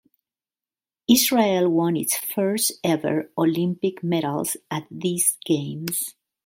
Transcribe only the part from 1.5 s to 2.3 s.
won its